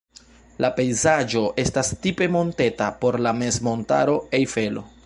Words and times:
La 0.63 0.69
pejzaĝo 0.79 1.43
estas 1.65 1.93
tipe 2.07 2.29
monteta 2.37 2.89
por 3.05 3.23
la 3.27 3.39
mezmontaro 3.45 4.19
Ejfelo. 4.41 4.87